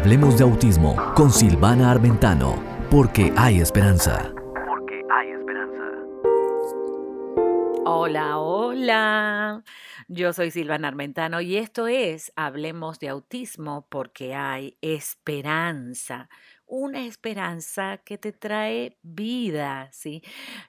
[0.00, 2.54] Hablemos de autismo con Silvana Armentano,
[2.90, 4.32] porque hay esperanza.
[4.66, 5.82] Porque hay esperanza.
[7.84, 9.62] Hola, hola.
[10.08, 16.30] Yo soy Silvana Armentano y esto es Hablemos de autismo porque hay esperanza
[16.70, 20.22] una esperanza que te trae vida, ¿sí?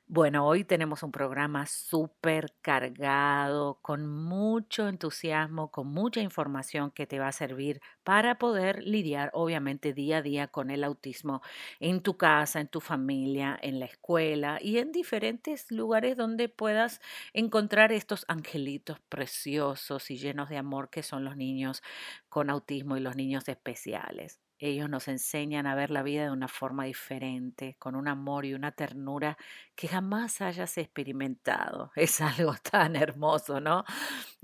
[0.07, 7.19] Bueno, hoy tenemos un programa súper cargado, con mucho entusiasmo, con mucha información que te
[7.19, 11.41] va a servir para poder lidiar, obviamente, día a día con el autismo
[11.79, 16.99] en tu casa, en tu familia, en la escuela y en diferentes lugares donde puedas
[17.33, 21.81] encontrar estos angelitos preciosos y llenos de amor que son los niños
[22.29, 24.39] con autismo y los niños especiales.
[24.63, 28.53] Ellos nos enseñan a ver la vida de una forma diferente, con un amor y
[28.53, 29.35] una ternura
[29.75, 31.91] que jamás hayas experimentado.
[31.95, 33.83] Es algo tan hermoso, ¿no?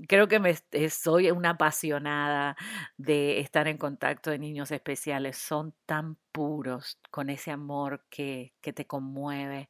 [0.08, 2.56] Creo que me, eh, soy una apasionada
[2.96, 5.36] de estar en contacto de niños especiales.
[5.38, 9.68] Son tan puros, con ese amor que, que te conmueve.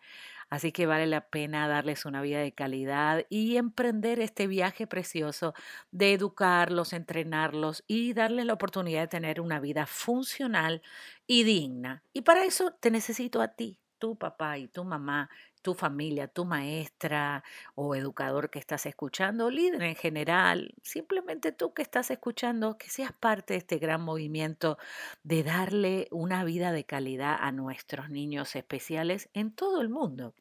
[0.51, 5.55] Así que vale la pena darles una vida de calidad y emprender este viaje precioso
[5.91, 10.83] de educarlos, entrenarlos y darles la oportunidad de tener una vida funcional
[11.27, 12.03] y digna.
[12.13, 15.29] Y para eso te necesito a ti, tu papá y tu mamá,
[15.61, 21.83] tu familia, tu maestra o educador que estás escuchando, líder en general, simplemente tú que
[21.83, 24.79] estás escuchando, que seas parte de este gran movimiento
[25.23, 30.35] de darle una vida de calidad a nuestros niños especiales en todo el mundo.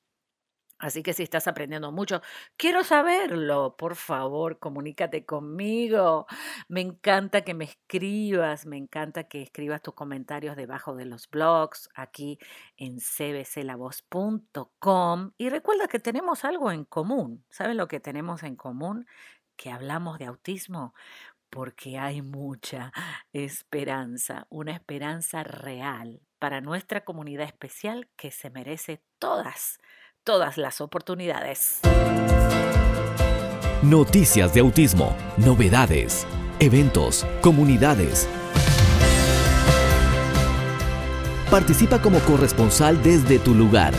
[0.79, 2.21] Así que si estás aprendiendo mucho,
[2.55, 3.75] quiero saberlo.
[3.77, 6.27] Por favor, comunícate conmigo.
[6.67, 11.89] Me encanta que me escribas, me encanta que escribas tus comentarios debajo de los blogs
[11.95, 12.37] aquí
[12.75, 15.31] en cbclavoz.com.
[15.37, 17.43] Y recuerda que tenemos algo en común.
[17.49, 19.07] ¿Sabes lo que tenemos en común?
[19.55, 20.93] Que hablamos de autismo
[21.49, 22.91] porque hay mucha
[23.33, 29.79] esperanza, una esperanza real para nuestra comunidad especial que se merece todas
[30.27, 31.79] todas las oportunidades.
[33.81, 36.27] Noticias de autismo, novedades,
[36.59, 38.27] eventos, comunidades.
[41.49, 43.93] Participa como corresponsal desde tu lugar.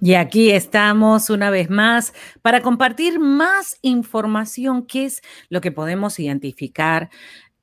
[0.00, 5.20] Y aquí estamos una vez más para compartir más información, qué es
[5.50, 7.10] lo que podemos identificar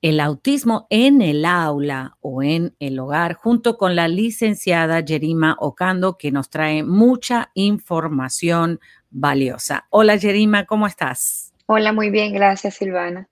[0.04, 6.18] el autismo en el aula o en el hogar, junto con la licenciada Jerima Ocando,
[6.18, 9.88] que nos trae mucha información valiosa.
[9.90, 11.54] Hola Jerima, ¿cómo estás?
[11.68, 13.30] Hola, muy bien, gracias Silvana.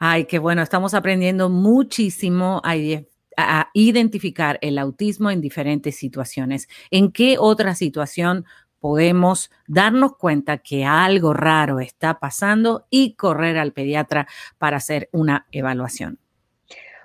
[0.00, 2.74] Ay, qué bueno, estamos aprendiendo muchísimo a,
[3.36, 6.68] a identificar el autismo en diferentes situaciones.
[6.90, 8.46] ¿En qué otra situación
[8.80, 14.26] podemos darnos cuenta que algo raro está pasando y correr al pediatra
[14.58, 16.18] para hacer una evaluación.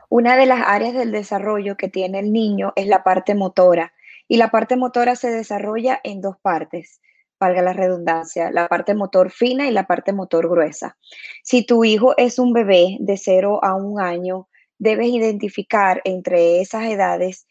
[0.09, 3.93] Una de las áreas del desarrollo que tiene el niño es la parte motora
[4.27, 7.01] y la parte motora se desarrolla en dos partes,
[7.39, 10.97] valga la redundancia, la parte motor fina y la parte motor gruesa.
[11.43, 14.47] Si tu hijo es un bebé de 0 a un año,
[14.77, 17.47] debes identificar entre esas edades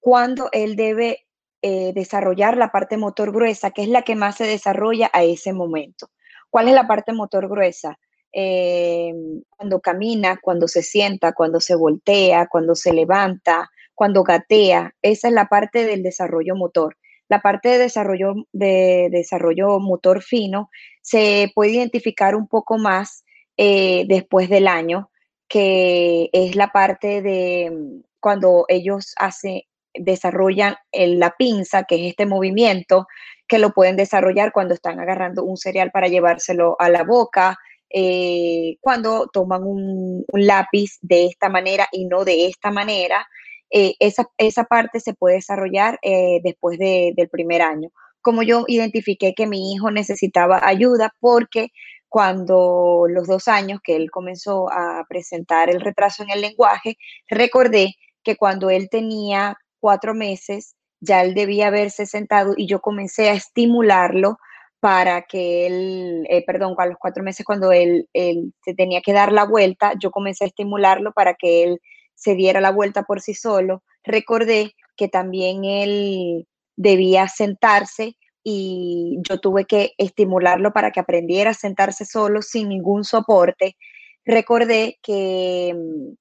[0.00, 1.27] cuándo él debe
[1.62, 5.52] eh, desarrollar la parte motor gruesa, que es la que más se desarrolla a ese
[5.52, 6.08] momento.
[6.50, 7.98] ¿Cuál es la parte motor gruesa?
[8.32, 9.12] Eh,
[9.48, 14.94] cuando camina, cuando se sienta, cuando se voltea, cuando se levanta, cuando gatea.
[15.02, 16.96] Esa es la parte del desarrollo motor.
[17.28, 20.70] La parte de desarrollo, de desarrollo motor fino
[21.02, 23.24] se puede identificar un poco más
[23.56, 25.10] eh, después del año,
[25.48, 29.62] que es la parte de mm, cuando ellos hacen,
[30.00, 33.06] desarrollan la pinza, que es este movimiento,
[33.46, 37.56] que lo pueden desarrollar cuando están agarrando un cereal para llevárselo a la boca,
[37.90, 43.26] eh, cuando toman un, lápiz de esta manera y no de esta manera.
[43.70, 47.90] Eh, esa, esa, parte se puede desarrollar eh, después del primer año.
[48.20, 51.68] Como yo identifiqué que mi hijo necesitaba ayuda porque
[52.08, 56.96] cuando los dos años que él comenzó a presentar el retraso en el lenguaje,
[57.28, 63.28] recordé que cuando él tenía cuatro meses, ya él debía haberse sentado y yo comencé
[63.30, 64.38] a estimularlo
[64.80, 69.12] para que él, eh, perdón, a los cuatro meses cuando él, él, se tenía que
[69.12, 71.80] dar la vuelta, yo comencé a estimularlo para que él
[72.14, 73.82] se diera la vuelta por sí solo.
[74.04, 76.46] Recordé que también él
[76.76, 83.04] debía sentarse y yo tuve que estimularlo para que aprendiera a sentarse solo sin ningún
[83.04, 83.76] soporte.
[84.24, 86.14] Recordé que mm,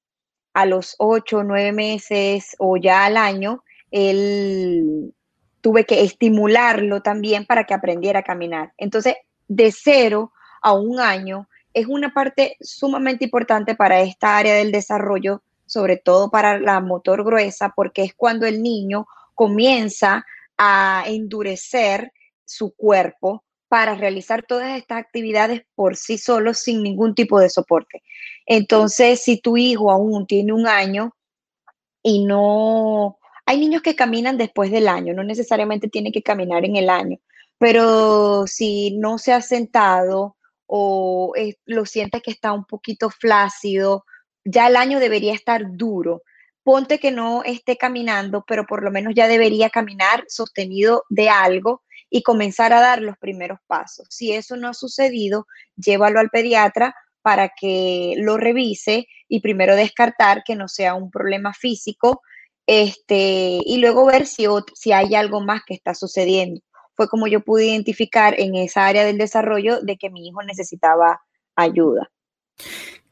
[0.58, 5.14] a los ocho, nueve meses o ya al año, él
[5.62, 8.74] tuve que estimularlo también para que aprendiera a caminar.
[8.76, 9.18] Entonces,
[9.48, 10.34] de cero
[10.64, 16.32] a un año, es una parte sumamente importante para esta área del desarrollo, sobre todo
[16.32, 19.06] para la motor gruesa, porque es cuando el niño
[19.36, 20.26] comienza
[20.58, 22.12] a endurecer
[22.46, 28.04] su cuerpo para realizar todas estas actividades por sí solo sin ningún tipo de soporte.
[28.46, 31.16] Entonces, si tu hijo aún tiene un año
[32.02, 33.20] y no...
[33.46, 37.18] Hay niños que caminan después del año, no necesariamente tiene que caminar en el año,
[37.58, 40.36] pero si no se ha sentado
[40.66, 41.34] o
[41.66, 44.04] lo sientes que está un poquito flácido,
[44.44, 46.24] ya el año debería estar duro.
[46.64, 51.84] Ponte que no esté caminando, pero por lo menos ya debería caminar sostenido de algo
[52.10, 54.08] y comenzar a dar los primeros pasos.
[54.10, 60.44] Si eso no ha sucedido, llévalo al pediatra para que lo revise y primero descartar
[60.46, 62.22] que no sea un problema físico
[62.66, 64.46] este, y luego ver si,
[64.76, 66.62] si hay algo más que está sucediendo.
[66.96, 71.22] Fue como yo pude identificar en esa área del desarrollo de que mi hijo necesitaba
[71.56, 72.10] ayuda.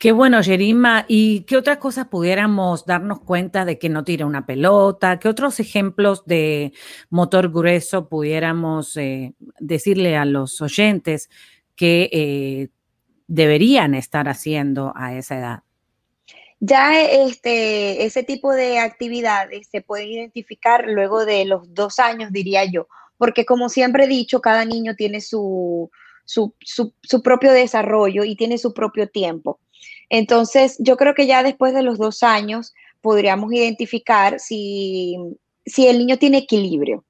[0.05, 1.05] Qué bueno, Jerima.
[1.07, 5.17] ¿Y qué otras cosas pudiéramos darnos cuenta de que no tira una pelota?
[5.17, 6.73] ¿Qué otros ejemplos de
[7.09, 11.31] motor grueso pudiéramos eh, decirle a los oyentes
[11.75, 12.67] que eh,
[13.25, 15.59] deberían estar haciendo a esa edad?
[16.59, 22.63] Ya este, ese tipo de actividades se pueden identificar luego de los dos años, diría
[22.65, 22.87] yo,
[23.17, 25.89] porque como siempre he dicho, cada niño tiene su,
[26.25, 29.59] su, su propio desarrollo y tiene su propio tiempo.
[30.09, 35.15] Entonces, yo creo que ya después de los dos años podríamos identificar si,
[35.77, 37.03] el niño tiene equilibrio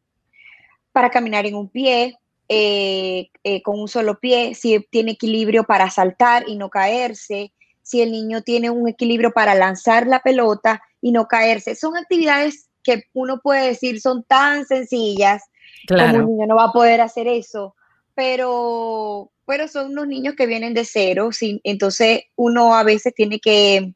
[0.92, 2.18] para caminar en un pie,
[2.48, 7.52] eh, eh, con un solo pie, si tiene equilibrio para saltar y no caerse,
[7.82, 11.76] si el niño tiene un equilibrio para lanzar la pelota y no caerse.
[11.76, 15.44] Son actividades que uno puede decir son tan sencillas,
[15.88, 17.76] como un niño no va a poder hacer eso,
[18.16, 21.30] pero, pero son unos niños que vienen de cero,
[21.64, 23.94] entonces uno a veces tiene que,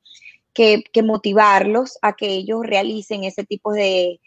[1.03, 4.19] motivarlos a que ellos realicen ese tipo de,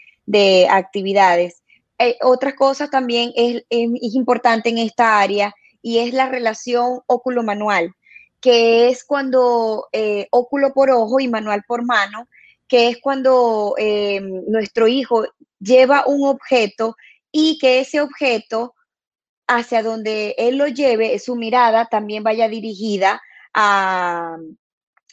[0.70, 1.62] actividades.
[1.98, 7.92] Eh, otra cosa también es, importante en esta área y es la relación óculo-manual,
[8.40, 12.26] que es cuando eh, óculo por ojo y manual por mano,
[12.66, 15.24] que es cuando eh, nuestro hijo
[15.60, 16.96] lleva un objeto
[17.30, 18.74] y que ese objeto
[19.56, 23.20] hacia donde él lo lleve, su mirada también vaya dirigida
[23.54, 24.36] a,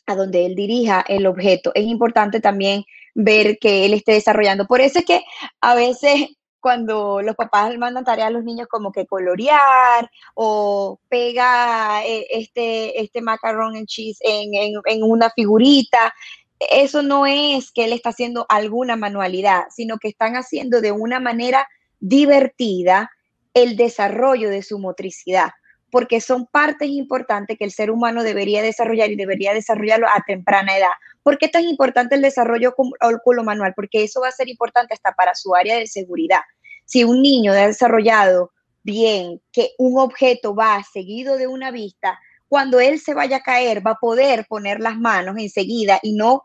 [0.06, 1.72] a donde él dirija el objeto.
[1.76, 2.84] Es importante también
[3.14, 4.66] ver que él esté desarrollando.
[4.66, 5.24] Por eso es que
[5.62, 12.06] a veces cuando los papás mandan tarea a los niños como que colorear o pega
[12.06, 14.52] eh, este, este macarrón en cheese en,
[14.86, 16.14] en, una figurita,
[16.60, 21.20] eso no es que él está haciendo alguna manualidad, sino que están haciendo de una
[21.20, 21.68] manera
[22.00, 23.10] divertida
[23.54, 25.50] el desarrollo de su motricidad,
[25.92, 30.78] porque son partes importantes que el ser humano debería desarrollar y debería desarrollarlo a temprana
[30.78, 30.92] edad.
[31.24, 32.76] ¿Por qué es tan importante el desarrollo
[33.24, 33.74] culo manual?
[33.76, 36.42] Porque eso va a ser importante hasta para su área de seguridad.
[36.86, 38.52] Si un niño ha desarrollado
[38.84, 43.86] bien que un objeto va seguido de una vista, cuando él se vaya a caer
[43.86, 46.44] va a poder poner las manos enseguida y no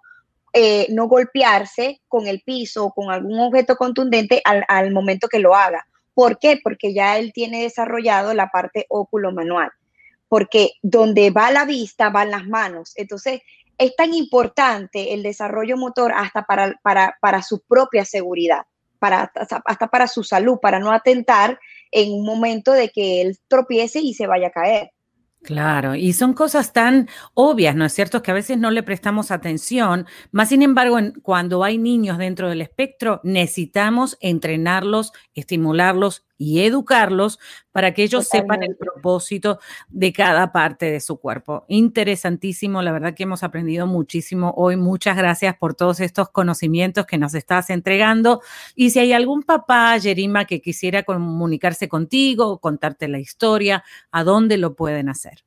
[0.57, 5.53] eh, no golpearse con el piso o con algún objeto contundente al, momento que lo
[5.53, 5.85] haga.
[6.15, 6.61] ¿Por qué?
[6.63, 9.71] Porque ya él tiene desarrollado la parte óculo manual.
[10.29, 12.93] Porque donde va la vista van las manos.
[12.97, 13.41] Entonces,
[13.79, 18.63] es tan importante el desarrollo motor hasta para, para, para su propia seguridad,
[18.99, 19.33] para,
[19.65, 21.59] hasta para su salud, para no atentar
[21.91, 24.94] en un momento de que él tropiece y se vaya a caer.
[25.45, 28.23] Claro, y son cosas tan obvias, ¿no es cierto?
[28.23, 32.63] Que a veces no le prestamos atención, más sin embargo, cuando hay niños dentro del
[32.63, 37.39] espectro, necesitamos entrenarlos, estimularlos y educarlos
[37.73, 41.65] para que ellos sepan el propósito de cada parte de su cuerpo.
[41.69, 44.77] Interesantísimo, la verdad que hemos aprendido muchísimo hoy.
[44.77, 48.41] Muchas gracias por todos estos conocimientos que nos estás entregando.
[48.75, 54.59] Y si hay algún papá, Yerima, que quisiera comunicarse contigo, contarte la historia, ¿a dónde
[54.59, 55.45] lo pueden hacer?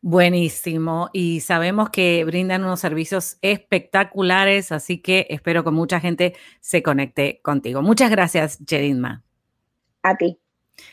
[0.00, 1.10] Buenísimo.
[1.12, 7.40] Y sabemos que brindan unos servicios espectaculares, así que espero que mucha gente se conecte
[7.42, 7.82] contigo.
[7.82, 9.24] Muchas gracias, Jedinma.
[10.02, 10.38] A ti.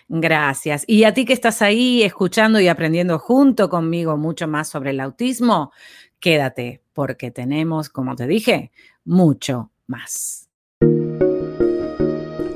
[0.08, 0.84] Gracias.
[0.88, 5.00] Y a ti que estás ahí escuchando y aprendiendo junto conmigo mucho más sobre el
[5.00, 5.72] autismo,
[6.20, 8.72] quédate porque tenemos, como te dije,
[9.03, 10.50] mucho más.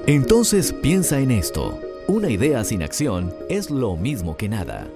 [0.07, 1.79] Entonces piensa en esto.
[2.07, 4.87] Una idea sin acción es lo mismo que nada.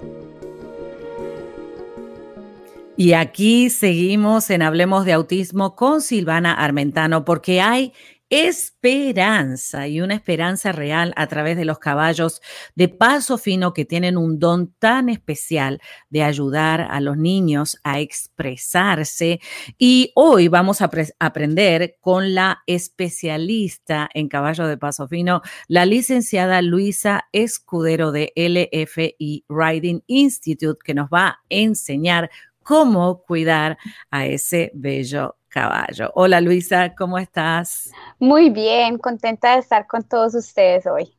[2.95, 7.91] Y aquí seguimos en Hablemos de Autismo con Silvana Armentano porque hay
[8.29, 12.41] esperanza y una esperanza real a través de los caballos
[12.75, 17.99] de paso fino que tienen un don tan especial de ayudar a los niños a
[17.99, 19.39] expresarse.
[19.77, 26.61] Y hoy vamos a aprender con la especialista en caballo de paso fino, la licenciada
[26.61, 32.31] Luisa Escudero de LFI Riding Institute, que nos va a enseñar
[32.63, 33.77] cómo cuidar
[34.09, 36.11] a ese bello caballo.
[36.15, 37.91] Hola Luisa, ¿cómo estás?
[38.19, 41.13] Muy bien, contenta de estar con todos ustedes hoy.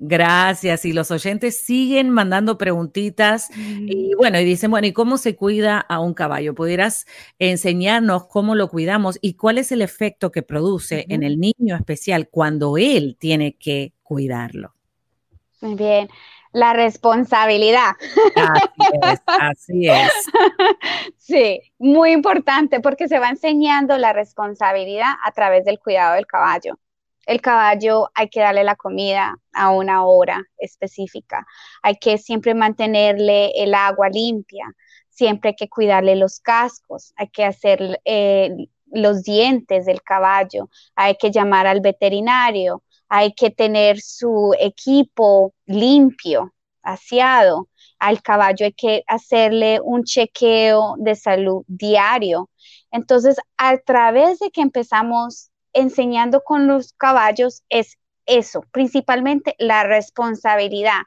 [0.00, 0.84] Gracias.
[0.84, 5.80] Y los oyentes siguen mandando preguntitas y bueno, y dicen, bueno, ¿y cómo se cuida
[5.80, 6.54] a un caballo?
[6.54, 7.04] ¿Pudieras
[7.40, 12.28] enseñarnos cómo lo cuidamos y cuál es el efecto que produce en el niño especial
[12.28, 14.74] cuando él tiene que cuidarlo?
[15.60, 16.08] Muy bien
[16.58, 17.92] la responsabilidad.
[18.36, 20.12] Así es, así es.
[21.18, 26.78] Sí, muy importante porque se va enseñando la responsabilidad a través del cuidado del caballo.
[27.26, 31.46] El caballo hay que darle la comida a una hora específica.
[31.82, 34.64] Hay que siempre mantenerle el agua limpia.
[35.10, 37.12] Siempre hay que cuidarle los cascos.
[37.16, 40.70] Hay que hacer eh, los dientes del caballo.
[40.96, 47.68] Hay que llamar al veterinario hay que tener su equipo limpio, aseado.
[47.98, 52.50] Al caballo hay que hacerle un chequeo de salud diario.
[52.90, 57.96] Entonces, a través de que empezamos enseñando con los caballos es
[58.26, 61.02] eso, principalmente la responsabilidad.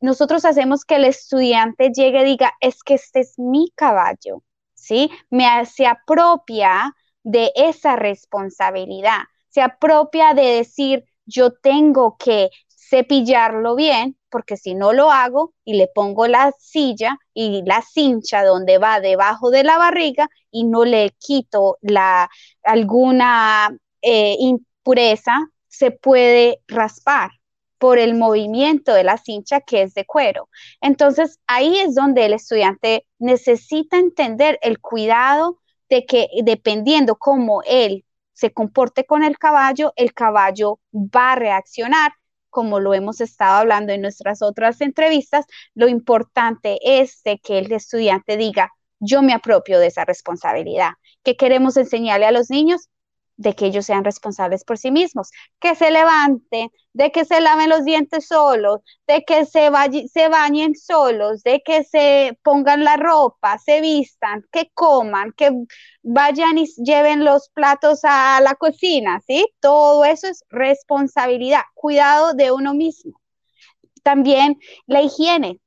[0.00, 4.42] Nosotros hacemos que el estudiante llegue y diga, es que este es mi caballo,
[4.74, 5.10] ¿sí?
[5.30, 14.16] Me se apropia de esa responsabilidad, se apropia de decir, yo tengo que cepillarlo bien,
[14.30, 19.00] porque si no lo hago y le pongo la silla y la cincha donde va
[19.00, 22.30] debajo de la barriga y no le quito la,
[22.62, 27.30] alguna eh, impureza, se puede raspar
[27.78, 30.48] por el movimiento de la cincha que es de cuero.
[30.80, 38.04] Entonces ahí es donde el estudiante necesita entender el cuidado de que dependiendo cómo él
[38.34, 42.12] se comporte con el caballo, el caballo va a reaccionar,
[42.50, 48.36] como lo hemos estado hablando en nuestras otras entrevistas, lo importante es que el estudiante
[48.36, 50.92] diga, yo me apropio de esa responsabilidad.
[51.22, 52.88] ¿Qué queremos enseñarle a los niños?
[53.36, 57.68] De que ellos sean responsables por sí mismos, que se levanten, de que se laven
[57.68, 59.70] los dientes solos, de que se,
[60.12, 65.50] se bañen solos, de que se pongan la ropa, se vistan, que coman, que
[66.02, 69.46] vayan y lleven los platos a la cocina, ¿sí?
[69.60, 73.20] Todo eso es responsabilidad, cuidado de uno mismo.
[74.02, 75.60] También la higiene,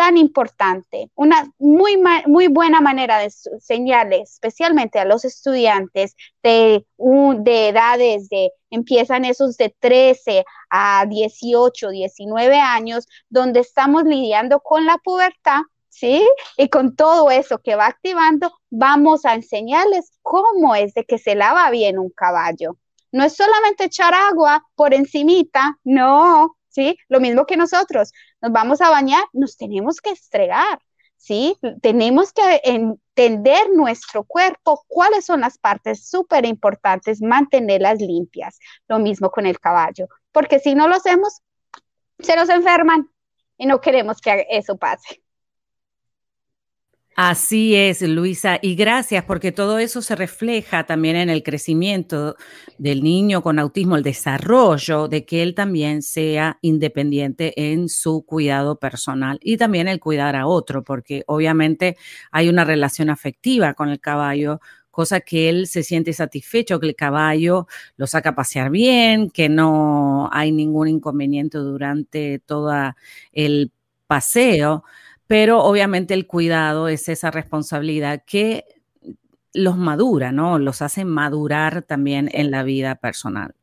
[0.00, 7.68] tan importante, una muy, muy buena manera de enseñarles, especialmente a los estudiantes de, de
[7.68, 14.96] edades de, empiezan esos de 13 a 18, 19 años, donde estamos lidiando con la
[15.04, 16.26] pubertad, ¿sí?
[16.56, 21.34] Y con todo eso que va activando, vamos a enseñarles cómo es de que se
[21.34, 22.78] lava bien un caballo.
[23.12, 26.96] No es solamente echar agua por encimita, no, ¿sí?
[27.08, 30.80] Lo mismo que nosotros, nos vamos a bañar, nos tenemos que estregar,
[31.16, 31.56] ¿sí?
[31.82, 38.58] Tenemos que entender nuestro cuerpo, cuáles son las partes súper importantes, mantenerlas limpias.
[38.88, 41.40] Lo mismo con el caballo, porque si no lo hacemos,
[42.18, 43.10] se nos enferman
[43.56, 45.22] y no queremos que eso pase.
[47.22, 52.34] Así es, Luisa, y gracias porque todo eso se refleja también en el crecimiento
[52.78, 58.78] del niño con autismo, el desarrollo de que él también sea independiente en su cuidado
[58.78, 61.98] personal y también el cuidar a otro, porque obviamente
[62.30, 66.96] hay una relación afectiva con el caballo, cosa que él se siente satisfecho, que el
[66.96, 67.66] caballo
[67.98, 72.72] lo saca a pasear bien, que no hay ningún inconveniente durante todo
[73.34, 73.72] el
[74.06, 74.84] paseo
[75.30, 78.64] pero obviamente el cuidado es esa responsabilidad que
[79.52, 80.58] los madura, ¿no?
[80.58, 83.54] Los hace madurar también en la vida personal.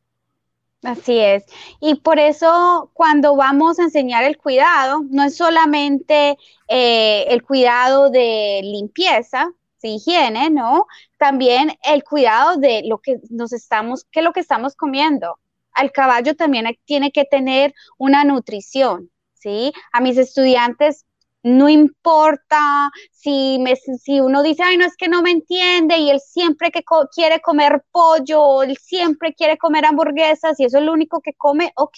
[0.82, 1.44] Así es.
[1.78, 8.08] Y por eso cuando vamos a enseñar el cuidado, no es solamente eh, el cuidado
[8.08, 9.50] de limpieza,
[9.82, 10.86] de higiene, ¿no?
[11.18, 15.38] También el cuidado de lo que nos estamos, qué es lo que estamos comiendo
[15.74, 19.74] al caballo también tiene que tener una nutrición, ¿sí?
[19.92, 21.04] A mis estudiantes
[21.42, 26.10] no importa si, me, si uno dice, ay, no es que no me entiende y
[26.10, 26.82] él siempre que
[27.14, 31.72] quiere comer pollo, él siempre quiere comer hamburguesas y eso es lo único que come,
[31.76, 31.96] ok,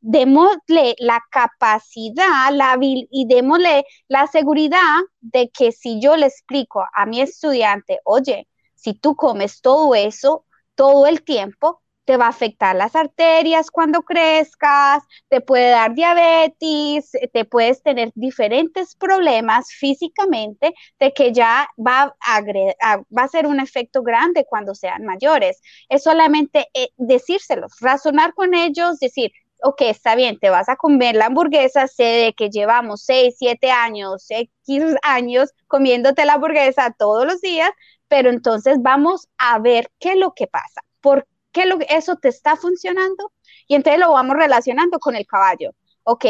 [0.00, 7.06] démosle la capacidad la, y démosle la seguridad de que si yo le explico a
[7.06, 12.74] mi estudiante, oye, si tú comes todo eso todo el tiempo, te va a afectar
[12.74, 21.12] las arterias cuando crezcas, te puede dar diabetes, te puedes tener diferentes problemas físicamente de
[21.12, 25.60] que ya va a, va a ser un efecto grande cuando sean mayores.
[25.90, 29.30] Es solamente eh, decírselos, razonar con ellos, decir,
[29.62, 33.70] ok, está bien, te vas a comer la hamburguesa, sé de que llevamos 6, 7
[33.70, 37.70] años, X años comiéndote la hamburguesa todos los días,
[38.08, 41.26] pero entonces vamos a ver qué es lo que pasa, por
[41.58, 43.32] qué lo, eso te está funcionando
[43.66, 45.72] y entonces lo vamos relacionando con el caballo,
[46.04, 46.24] ¿ok?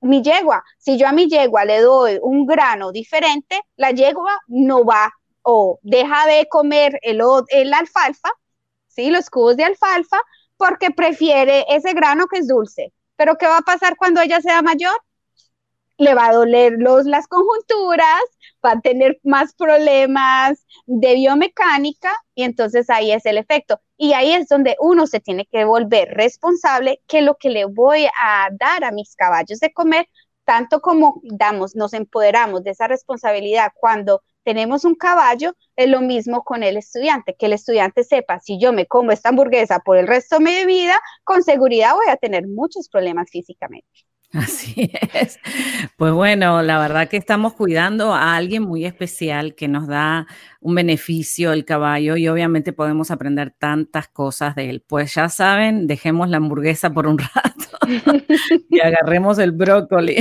[0.00, 4.84] Mi yegua, si yo a mi yegua le doy un grano diferente, la yegua no
[4.84, 7.20] va o deja de comer el,
[7.50, 8.30] el alfalfa,
[8.88, 9.10] ¿sí?
[9.10, 10.20] Los cubos de alfalfa,
[10.56, 12.92] porque prefiere ese grano que es dulce.
[13.16, 14.96] Pero ¿qué va a pasar cuando ella sea mayor?
[15.98, 18.22] Le va a doler los, las conjunturas,
[18.64, 23.80] va a tener más problemas de biomecánica y entonces ahí es el efecto.
[24.02, 28.06] Y ahí es donde uno se tiene que volver responsable que lo que le voy
[28.20, 30.08] a dar a mis caballos de comer,
[30.44, 36.42] tanto como damos, nos empoderamos de esa responsabilidad cuando tenemos un caballo, es lo mismo
[36.42, 40.08] con el estudiante, que el estudiante sepa, si yo me como esta hamburguesa por el
[40.08, 43.86] resto de mi vida, con seguridad voy a tener muchos problemas físicamente.
[44.38, 45.38] Así es.
[45.96, 50.26] Pues bueno, la verdad que estamos cuidando a alguien muy especial que nos da
[50.60, 54.84] un beneficio el caballo y obviamente podemos aprender tantas cosas de él.
[54.86, 57.78] Pues ya saben, dejemos la hamburguesa por un rato
[58.70, 60.16] y agarremos el brócoli.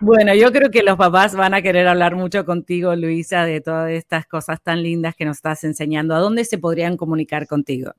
[0.00, 3.90] Bueno, yo creo que los papás van a querer hablar mucho contigo, Luisa, de todas
[3.90, 6.16] estas cosas tan lindas que nos estás enseñando.
[6.16, 7.92] ¿A dónde se podrían comunicar contigo?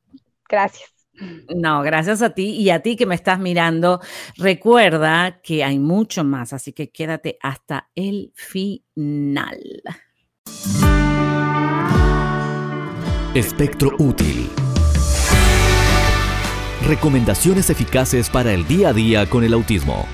[0.49, 0.89] Gracias.
[1.53, 4.01] No, gracias a ti y a ti que me estás mirando.
[4.37, 9.59] Recuerda que hay mucho más, así que quédate hasta el final.
[13.33, 14.49] Espectro útil.
[16.85, 20.05] Recomendaciones eficaces para el día a día con el autismo.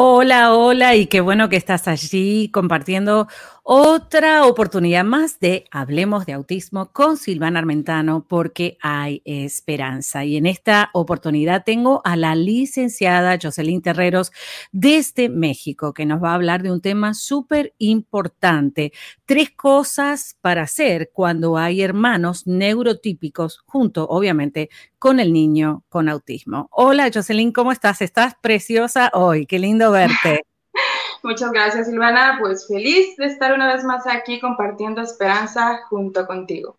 [0.00, 3.26] Hola, hola y qué bueno que estás allí compartiendo
[3.70, 10.24] otra oportunidad más de Hablemos de Autismo con Silvana Armentano porque hay esperanza.
[10.24, 14.32] Y en esta oportunidad tengo a la licenciada Jocelyn Terreros
[14.72, 18.92] desde México que nos va a hablar de un tema súper importante.
[19.26, 26.68] Tres cosas para hacer cuando hay hermanos neurotípicos junto, obviamente, con el niño con autismo.
[26.72, 28.00] Hola Jocelyn, ¿cómo estás?
[28.00, 29.44] Estás preciosa hoy.
[29.44, 30.44] Qué lindo verte.
[31.22, 32.38] Muchas gracias, Silvana.
[32.40, 36.78] Pues feliz de estar una vez más aquí compartiendo esperanza junto contigo.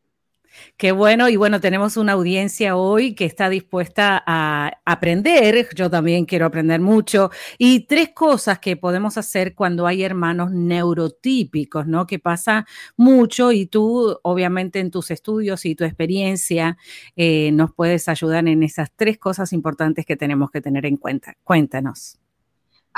[0.77, 6.25] Qué bueno, y bueno, tenemos una audiencia hoy que está dispuesta a aprender, yo también
[6.25, 12.07] quiero aprender mucho, y tres cosas que podemos hacer cuando hay hermanos neurotípicos, ¿no?
[12.07, 12.65] Que pasa
[12.97, 16.77] mucho y tú, obviamente, en tus estudios y tu experiencia,
[17.15, 21.35] eh, nos puedes ayudar en esas tres cosas importantes que tenemos que tener en cuenta.
[21.43, 22.19] Cuéntanos.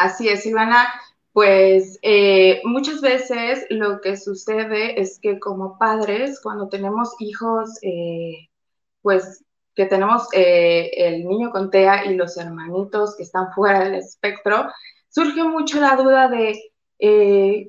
[0.01, 0.87] Así es, Ivana.
[1.31, 8.49] Pues eh, muchas veces lo que sucede es que como padres, cuando tenemos hijos, eh,
[9.03, 13.95] pues que tenemos eh, el niño con TEA y los hermanitos que están fuera del
[13.95, 14.71] espectro,
[15.09, 16.59] surge mucho la duda de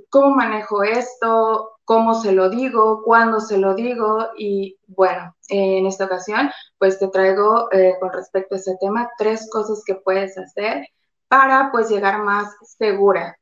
[0.09, 6.07] cómo manejo esto, cómo se lo digo, cuándo se lo digo y bueno, en esta
[6.07, 7.69] ocasión pues te traigo
[8.01, 10.87] con respecto a ese tema tres cosas que puedes hacer
[11.33, 13.39] para pues llegar más segura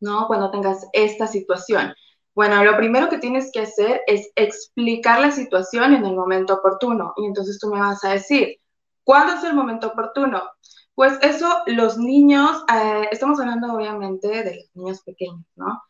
[0.00, 0.26] ¿no?
[0.26, 1.92] Cuando tengas esta situación.
[2.34, 7.12] Bueno, lo primero que tienes que hacer es explicar la situación en el momento oportuno.
[7.16, 8.58] Y entonces tú me vas a decir,
[9.04, 10.42] ¿cuándo es el momento oportuno?
[10.94, 15.82] Pues eso, los niños, eh, estamos hablando obviamente de los niños pequeños, ¿no?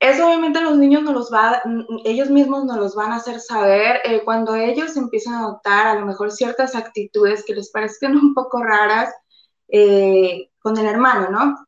[0.00, 1.62] Eso obviamente los niños no los va,
[2.04, 5.94] ellos mismos nos los van a hacer saber eh, cuando ellos empiezan a notar a
[5.94, 9.14] lo mejor ciertas actitudes que les parezcan un poco raras
[9.72, 11.66] eh, con el hermano, ¿no?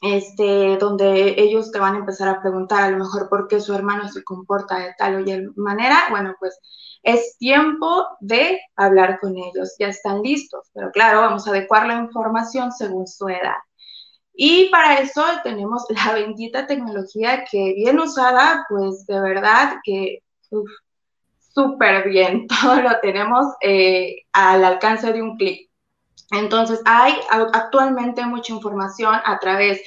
[0.00, 3.74] este, donde ellos te van a empezar a preguntar a lo mejor por qué su
[3.74, 6.58] hermano se comporta de tal o de manera, bueno, pues
[7.02, 11.96] es tiempo de hablar con ellos, ya están listos, pero claro, vamos a adecuar la
[11.96, 13.56] información según su edad.
[14.34, 20.22] Y para eso tenemos la bendita tecnología que bien usada, pues de verdad que
[21.54, 25.67] súper bien, todo lo tenemos eh, al alcance de un clic.
[26.30, 29.80] Entonces, hay actualmente mucha información a través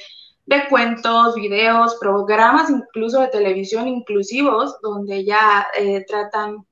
[0.46, 6.66] de cuentos, videos, programas incluso de televisión inclusivos, donde ya eh, tratan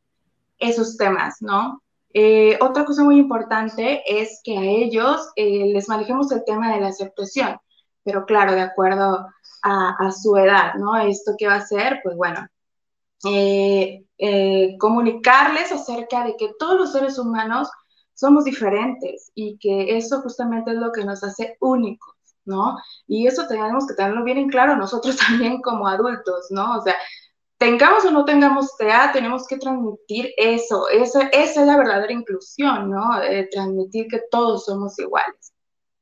[0.59, 1.83] esos temas, ¿no?
[2.13, 6.81] Eh, otra cosa muy importante es que a ellos eh, les manejemos el tema de
[6.81, 7.57] la aceptación,
[8.03, 9.27] pero claro, de acuerdo
[9.63, 10.97] a, su edad, ¿no?
[10.97, 12.47] Esto que va a ser, pues bueno,
[14.79, 17.69] comunicarles acerca de que todos los seres humanos
[18.21, 22.77] somos diferentes y que eso justamente es lo que nos hace únicos, ¿no?
[23.07, 26.77] Y eso tenemos que tenerlo bien en claro nosotros también como adultos, ¿no?
[26.77, 26.97] O sea,
[27.57, 32.91] tengamos o no tengamos TEA, tenemos que transmitir eso, esa, esa es la verdadera inclusión,
[32.91, 33.03] ¿no?
[33.51, 35.53] transmitir que todos somos iguales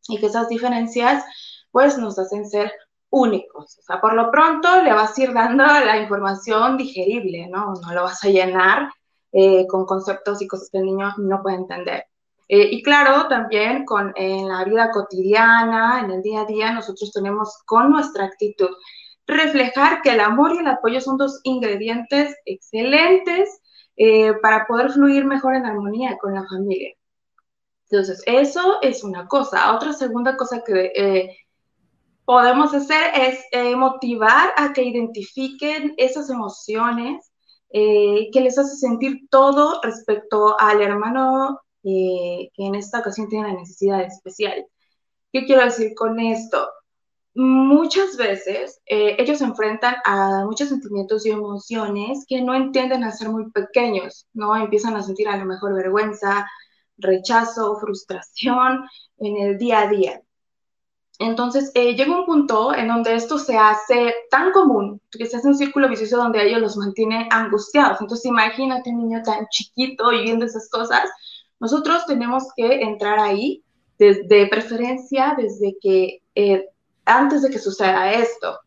[0.08, 1.24] y que esas diferencias
[1.70, 2.72] pues nos hacen ser
[3.10, 3.78] únicos.
[3.78, 7.74] O sea, por lo pronto le vas a ir dando la información digerible, ¿no?
[7.74, 8.88] No lo vas a llenar
[9.30, 12.06] eh, con conceptos y cosas que el niño no puede entender.
[12.48, 17.12] Eh, y claro, también con, en la vida cotidiana, en el día a día, nosotros
[17.12, 18.70] tenemos con nuestra actitud
[19.26, 23.60] reflejar que el amor y el apoyo son dos ingredientes excelentes
[23.96, 26.94] eh, para poder fluir mejor en armonía con la familia.
[27.90, 29.74] Entonces, eso es una cosa.
[29.74, 31.36] Otra segunda cosa que
[32.24, 37.27] podemos hacer es motivar a que identifiquen esas emociones
[37.70, 43.48] eh, que les hace sentir todo respecto al hermano eh, que en esta ocasión tiene
[43.48, 44.66] la necesidad especial.
[45.32, 46.68] ¿Qué quiero decir con esto?
[47.34, 53.12] Muchas veces eh, ellos se enfrentan a muchos sentimientos y emociones que no entienden a
[53.12, 54.56] ser muy pequeños, ¿no?
[54.56, 56.46] Empiezan a sentir a lo mejor vergüenza,
[56.96, 58.84] rechazo, frustración
[59.18, 60.22] en el día a día.
[61.18, 65.48] Entonces, eh, llega un punto en donde esto se hace tan común, que se hace
[65.48, 68.00] un círculo vicioso donde ellos los mantiene angustiados.
[68.00, 71.10] Entonces, imagínate un niño tan chiquito y viendo esas cosas.
[71.58, 73.64] Nosotros tenemos que entrar ahí,
[73.98, 76.68] desde preferencia, desde que, eh,
[77.04, 78.60] antes de que suceda esto.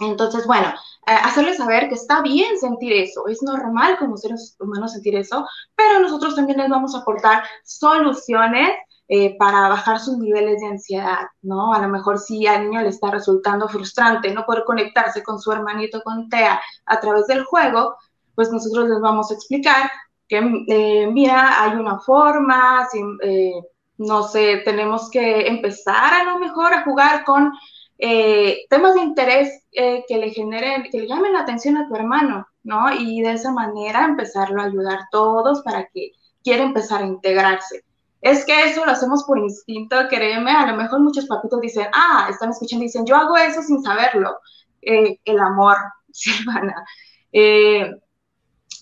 [0.00, 0.68] Entonces, bueno,
[1.06, 5.46] eh, hacerles saber que está bien sentir eso, es normal como seres humanos sentir eso,
[5.74, 8.70] pero nosotros también les vamos a aportar soluciones
[9.10, 11.72] eh, para bajar sus niveles de ansiedad, ¿no?
[11.72, 15.50] A lo mejor si al niño le está resultando frustrante no poder conectarse con su
[15.50, 17.96] hermanito con TEA a través del juego,
[18.34, 19.90] pues nosotros les vamos a explicar
[20.28, 20.36] que,
[20.68, 22.86] eh, mira, hay una forma,
[23.22, 23.52] eh,
[23.96, 27.50] no sé, tenemos que empezar a lo mejor a jugar con
[27.98, 32.92] temas de interés que le generen, que le llamen la atención a tu hermano, ¿no?
[32.92, 36.12] Y de esa manera empezarlo a ayudar todos para que
[36.44, 37.87] quiera empezar a integrarse.
[38.20, 42.26] Es que eso lo hacemos por instinto, créeme, a lo mejor muchos papitos dicen, ah,
[42.28, 44.38] están escuchando dicen, yo hago eso sin saberlo.
[44.82, 45.76] Eh, el amor,
[46.12, 46.84] Silvana.
[47.32, 47.90] Eh,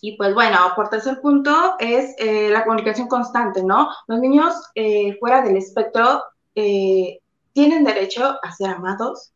[0.00, 3.88] y pues bueno, por tercer punto es eh, la comunicación constante, ¿no?
[4.06, 4.54] Los niños
[5.18, 6.22] fuera del espectro
[6.54, 9.32] tienen derecho a ser amados,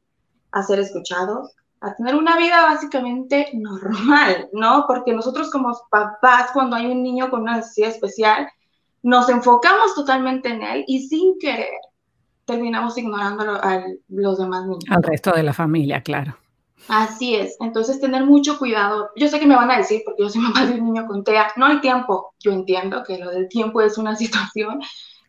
[0.52, 4.84] a ser escuchados, a tener una vida básicamente normal, ¿no?
[4.86, 8.48] Porque nosotros como papás, cuando hay un niño con una necesidad especial,
[9.02, 11.70] nos enfocamos totalmente en él y sin querer
[12.44, 14.84] terminamos ignorando a los demás niños.
[14.90, 16.36] Al resto de la familia, claro.
[16.88, 19.10] Así es, entonces tener mucho cuidado.
[19.14, 21.22] Yo sé que me van a decir, porque yo soy mamá de un niño con
[21.22, 22.34] TEA, no hay tiempo.
[22.40, 24.80] Yo entiendo que lo del tiempo es una situación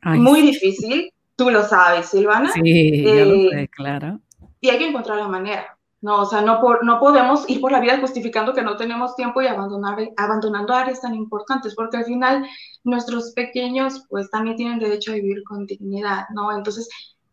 [0.03, 2.51] muy difícil, tú lo sabes, Silvana.
[2.53, 4.19] Sí, yo lo sé, eh, claro.
[4.59, 5.77] Y hay que encontrar la manera.
[6.01, 9.15] No, o sea, no, por, no podemos ir por la vida justificando que no tenemos
[9.15, 12.47] tiempo y abandonar, abandonando áreas tan importantes, porque al final
[12.83, 16.51] nuestros pequeños pues también tienen derecho a vivir con dignidad, ¿no?
[16.57, 16.89] Entonces,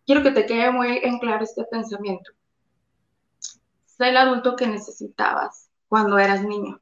[0.06, 2.30] quiero que te quede muy en claro este pensamiento.
[3.86, 6.80] Sé el adulto que necesitabas cuando eras niño.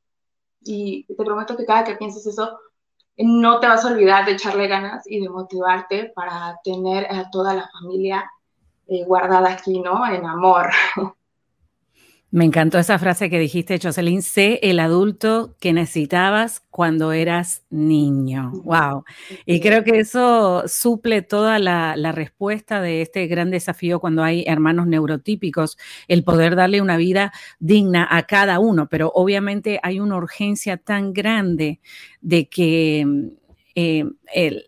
[0.62, 2.58] Y te prometo que cada que pienses eso,
[3.16, 7.54] no te vas a olvidar de echarle ganas y de motivarte para tener a toda
[7.54, 8.30] la familia
[8.88, 10.06] eh, guardada aquí, ¿no?
[10.06, 10.70] En amor.
[12.32, 18.50] Me encantó esa frase que dijiste, Jocelyn, sé el adulto que necesitabas cuando eras niño.
[18.64, 19.04] Wow.
[19.44, 24.88] Y creo que eso suple toda la, respuesta de este gran desafío cuando hay hermanos
[24.88, 30.78] neurotípicos, el poder darle una vida digna a cada uno, pero obviamente hay una urgencia
[30.78, 31.80] tan grande
[32.20, 33.06] de que
[33.76, 34.04] eh,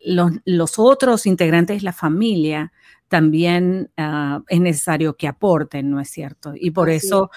[0.04, 2.72] los, los otros integrantes de la familia
[3.08, 6.52] también ah, es necesario que aporten, ¿no es cierto?
[6.54, 7.30] Y por eso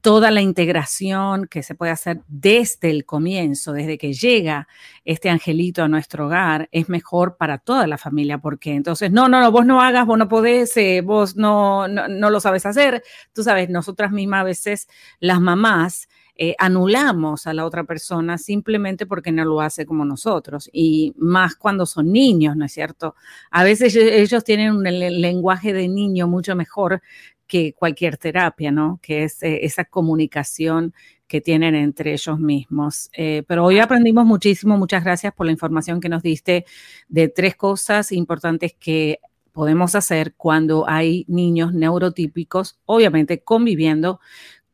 [0.00, 4.68] toda la integración que se puede hacer desde el comienzo, desde que llega
[5.04, 9.40] este angelito a nuestro hogar, es mejor para toda la familia, porque entonces, no, no,
[9.40, 13.02] no, vos no hagas, vos no podés, eh, vos no, no, no lo sabes hacer.
[13.32, 14.88] Tú sabes, nosotras mismas a veces,
[15.20, 20.68] las mamás, eh, anulamos a la otra persona simplemente porque no lo hace como nosotros.
[20.72, 23.14] Y más cuando son niños, ¿no es cierto?
[23.50, 27.02] A veces ellos tienen un lenguaje de niño mucho mejor
[27.46, 28.98] que cualquier terapia, ¿no?
[29.02, 30.94] Que es eh, esa comunicación
[31.26, 33.10] que tienen entre ellos mismos.
[33.12, 36.64] Eh, pero hoy aprendimos muchísimo, muchas gracias por la información que nos diste
[37.08, 39.20] de tres cosas importantes que
[39.52, 44.20] podemos hacer cuando hay niños neurotípicos, obviamente conviviendo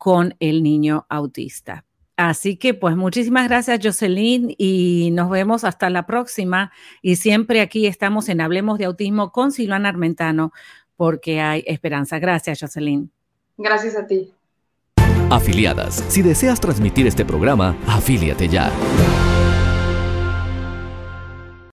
[0.01, 1.85] con el niño autista.
[2.17, 6.73] Así que pues muchísimas gracias Jocelyn y nos vemos hasta la próxima.
[7.03, 10.53] Y siempre aquí estamos en Hablemos de Autismo con Silvana Armentano
[10.97, 12.19] porque hay esperanza.
[12.19, 13.11] Gracias Jocelyn.
[13.59, 14.33] Gracias a ti.
[15.29, 18.73] Afiliadas, si deseas transmitir este programa, afíliate ya.